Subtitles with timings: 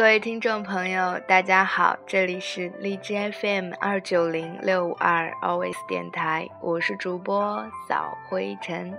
[0.00, 8.96] 各位听众朋友，大家好，这里是荔枝 FM 二九零六五二 Always 电台，我是主播扫灰尘。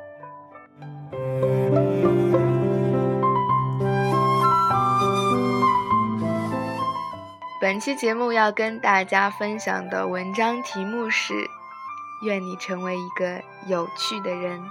[7.59, 11.33] 本期节目要跟大家分享的文章题目是：
[12.23, 14.63] 愿你成为一个有趣的人。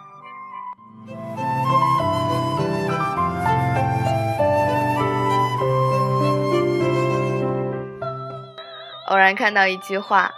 [9.11, 10.31] 偶然看到一句话：“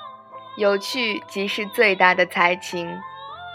[0.56, 2.98] 有趣即是最大的才情。”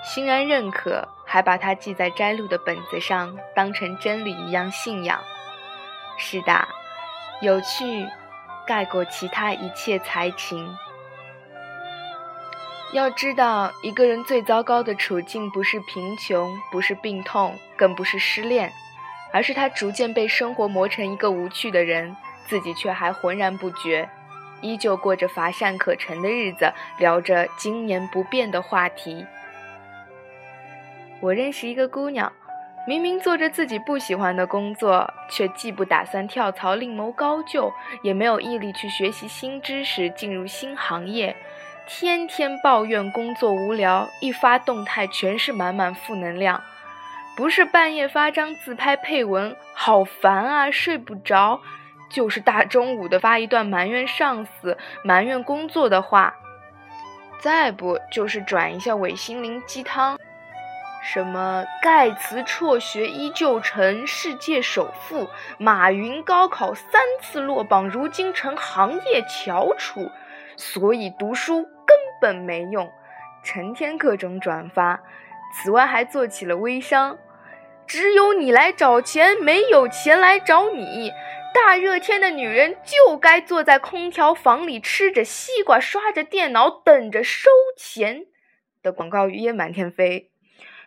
[0.06, 5.20] 欣然认可，还把它记在摘录的本子上，当成真理一样信仰。
[6.18, 6.68] 是的，
[7.42, 8.08] 有趣
[8.68, 10.78] 盖过其他一切才情。
[12.94, 18.72] 要知道，一个人最糟糕的处境不是贫穷，不是病痛，更不是失恋，
[19.34, 24.08] 而是他逐渐被生活磨成一个无趣的人，自己却还浑然不觉。
[24.62, 29.26] 依旧过着乏善可陈的日子，聊着经年不变的话题。
[31.20, 32.32] 我认识一个姑娘，
[32.88, 41.36] 明明做着自己不喜欢的工作，却既不打算跳槽另谋高就，也没有毅力去学习新知识、进入新行业，
[41.88, 46.62] 天天抱怨工作无聊，一发动态全是满满负能量。
[47.36, 51.62] 不是半夜发张自拍配文，好烦啊，睡不着。
[52.10, 56.36] 就是大中午的发一段埋怨上司、埋怨工作的话，
[57.40, 60.18] 再不就是转一下伪心灵鸡汤，
[61.04, 70.10] 什么盖茨辍学依旧成世界首富，马云高考三次落榜，如今成行业翘楚，
[70.56, 72.92] 所以读书根本没用，
[73.44, 75.00] 成天各种转发。
[75.54, 77.18] 此外还做起了微商，
[77.86, 81.12] 只有你来找钱，没有钱来找你。
[81.54, 88.26] 大热天的女人就该坐在空调房里吃着西瓜，刷着电脑，等着收钱。
[88.82, 90.30] 的广告语也满天飞，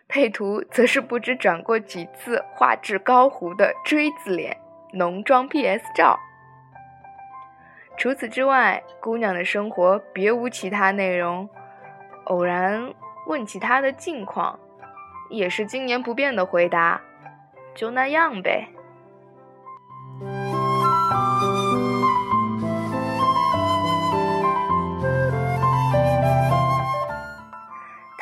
[0.07, 4.57] 配图则是不知转过几次画质高糊的锥子脸
[4.93, 6.19] 浓妆 PS 照。
[7.97, 11.47] 除此之外，姑娘的生活别无其他内容。
[12.23, 12.93] 偶然
[13.27, 14.59] 问起她的近况，
[15.29, 17.01] 也是经年不变的回答：
[17.75, 18.67] 就那样呗。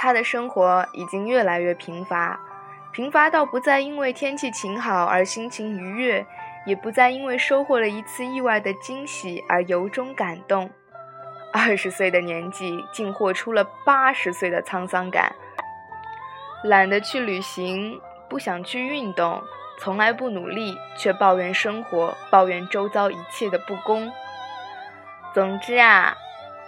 [0.01, 2.39] 他的生活已经越来越贫乏，
[2.93, 6.25] 贫乏到不再因为天气晴好而心情愉悦，
[6.65, 10.69] 也不再因为收获了一次意外的惊喜而由衷感动。
[11.51, 15.35] 二十岁的年纪，竟活出了八十岁的沧桑感。
[16.63, 17.99] 懒得去旅行，
[18.29, 19.43] 不想去运动，
[19.79, 24.09] 从来不努力，却抱怨生活，抱怨周遭一切的不公。
[25.33, 26.15] 总之啊，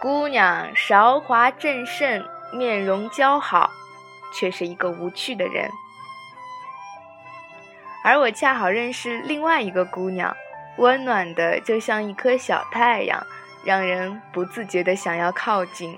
[0.01, 2.27] 姑娘韶华正盛。
[2.53, 3.69] 面容姣好，
[4.33, 5.69] 却是一个无趣的人。
[8.03, 10.35] 而我恰好认识另外一个姑娘，
[10.77, 13.25] 温暖的就像一颗小太阳，
[13.63, 15.97] 让人不自觉的想要靠近。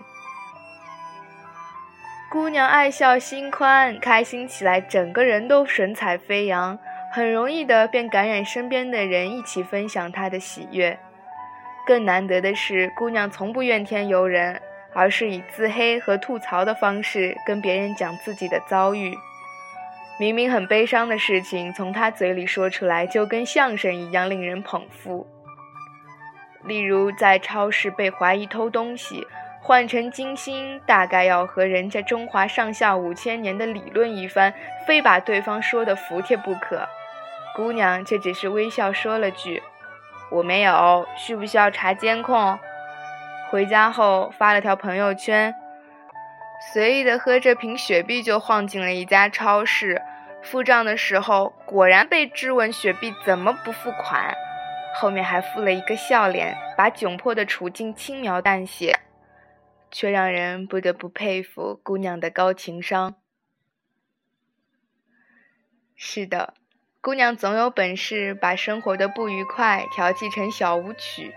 [2.29, 6.77] 姑娘爱笑心宽，开心起来整个人都神采飞扬，
[7.13, 10.99] 很容易的便感染身边的人，一起分享她的喜悦。
[11.85, 14.61] 更难得的是，姑娘从不怨天尤人。
[14.93, 19.17] 而是以自黑和吐槽的方式跟别人讲自己的遭遇，
[20.19, 25.27] 明明很悲伤的事情，从他嘴里说出来就跟相声一样令人捧腹。
[26.63, 29.27] 例如在超市被怀疑偷东西，
[29.61, 34.53] 换成金星大概要和人家中华上下五千年的理论一番，
[34.87, 36.87] 非把对方说的服帖不可。
[37.55, 39.61] 姑娘却只是微笑说了句
[40.31, 42.57] ：“我没有，需不需要查监控？”
[43.53, 45.53] 回家后发了条朋友圈，
[46.73, 50.01] 随意的喝着瓶雪碧就晃进了一家超市，
[50.41, 54.33] 付账的时候果然被质问雪碧怎么不付款，
[54.95, 59.01] 后面还附了一个笑脸，把窘迫的处境轻描淡写，
[59.91, 63.13] 却让人不得不佩服姑娘的高情商。
[65.95, 66.55] 是的，
[67.01, 71.35] 姑娘总有本事把生活的不愉快调剂成小舞曲。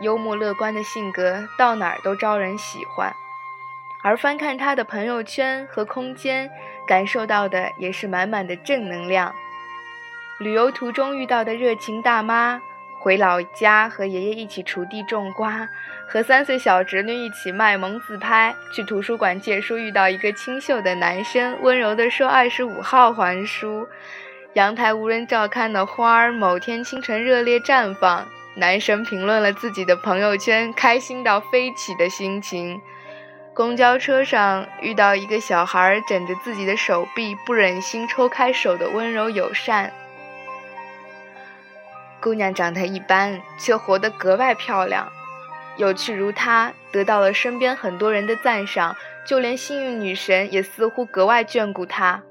[0.00, 3.14] 幽默乐观的性格到哪儿都招人喜欢，
[4.02, 6.50] 而翻看他的朋友圈和空间，
[6.86, 9.34] 感受到的也是满满的正能量。
[10.38, 12.60] 旅游途中遇到的热情大妈，
[12.98, 15.68] 回老家和爷爷一起锄地种瓜，
[16.06, 23.88] 和三岁小侄女一起卖萌自拍，去图书馆借书遇到一个清秀的男生，温柔地说二十五号还书。
[24.52, 28.26] 阳台无人照看的花儿，某天清晨热烈绽放。
[28.58, 32.80] 男生评论了自己的朋友圈，开心到飞起的心情。
[33.52, 39.92] 公交车上遇到一个小孩枕着自己的手臂，不忍心抽开手的温柔友善。
[42.18, 45.12] 姑娘长得一般，却活得格外漂亮。
[45.76, 52.22] 有趣如她，得到了身边很多人的赞赏，就连幸运女神也似乎格外眷顾她。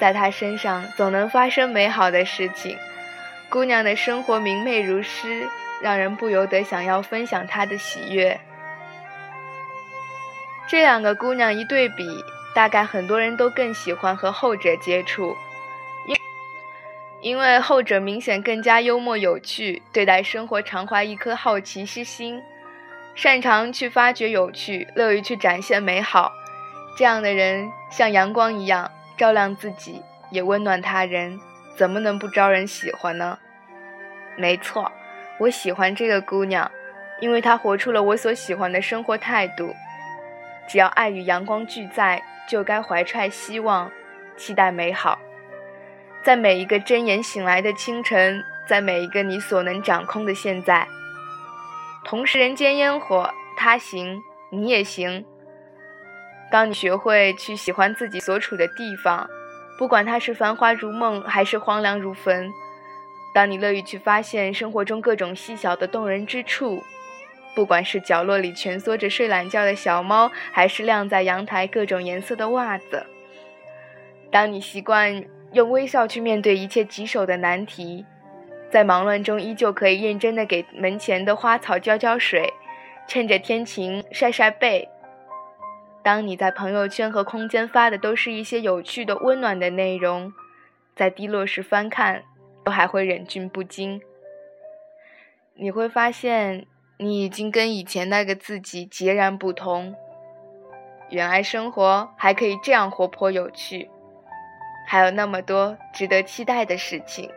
[0.00, 2.76] 在她身上总能发生美好的事情。
[3.50, 5.48] 姑娘的生活明媚如诗，
[5.80, 8.38] 让人不由得想要分享她的喜悦。
[10.68, 12.06] 这两个姑娘一对比，
[12.54, 15.34] 大概很多人都更喜欢和后者接触。
[16.06, 16.16] 因
[17.22, 22.42] 因为后者明显更加幽默有趣，对待生活常怀一颗好奇之心，
[23.14, 26.30] 擅长去发掘有趣，乐于去展现美好。
[26.98, 31.40] 这样的人像阳光一样，照亮自己，也温暖他人，
[31.78, 33.38] 怎么能不招人喜欢呢？
[34.36, 34.90] 没错，
[35.38, 36.68] 我喜欢这个姑娘，
[37.20, 39.72] 因为她活出了我所喜欢的生活态度。
[40.68, 43.88] 只要爱与阳光俱在，就该怀揣希望，
[44.36, 45.20] 期待美好。
[46.24, 50.88] 在每一个睁眼醒来的清晨，在每一个你所能掌控的现在，
[52.04, 54.20] 同是人间烟火，他行
[54.50, 55.24] 你也行。
[56.50, 59.30] 当你学会去喜欢自己所处的地方，
[59.78, 62.50] 不管它是繁华如梦还是荒凉如坟；
[63.32, 66.82] 当你乐于去发现生活中各种细小的动人之处，
[67.54, 73.06] 不管是角落里蜷缩着睡懒觉的小猫，还是晾在阳台各种颜色的袜子；
[74.30, 75.24] 当你习惯。
[75.54, 78.04] 用微笑去面对一切棘手的难题，
[78.70, 82.52] 在忙乱中依旧可以认真的给门前的花草浇浇水，
[83.06, 84.86] 趁着天晴晒晒背。
[86.08, 90.32] 当你在朋友圈和空间发的都是一些有趣的、温暖的内容，
[90.96, 92.22] 在低落时翻看，
[92.64, 94.00] 都还会忍俊不禁。
[95.52, 96.64] 你会发现，
[96.96, 99.94] 你已经跟以前那个自己截然不同。
[101.10, 103.90] 原来生活还可以这样活泼有趣。
[104.86, 107.30] 还有那么多值得期待的事情，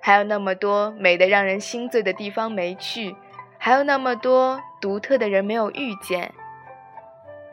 [0.00, 3.14] 还有那么多美得让人心醉的地方没去，
[3.56, 6.34] 还有那么多独特的人没有遇见，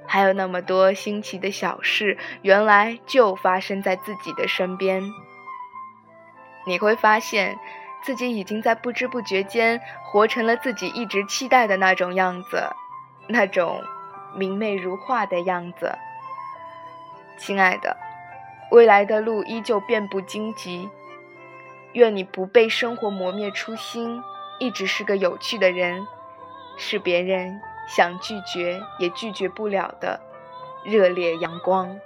[0.06, 5.04] 还有那么多新奇的小事，原来就发生在自己的身边。
[6.66, 7.58] 你会发现，
[8.04, 12.64] 自己已经在不知不觉间活成了自己一直期待的那种样子，
[13.28, 13.82] 那种
[14.36, 15.98] 明媚如画的样子，
[17.38, 17.98] 亲爱的。
[18.72, 20.90] 未来的路依旧遍布荆棘，
[21.94, 24.22] 愿你不被生活磨灭初心，
[24.60, 26.08] 一直是个有趣的人，
[26.78, 30.20] 是别人想拒绝也拒绝不了的
[30.84, 32.00] 热烈阳光。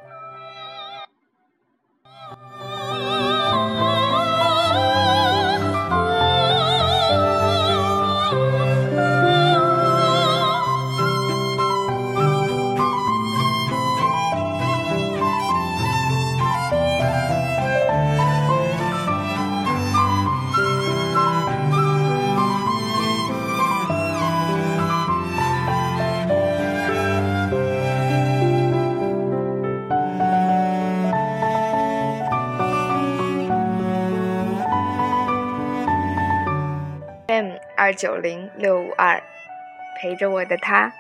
[37.88, 39.24] 二九零六五二，
[39.96, 40.92] 陪着我的他。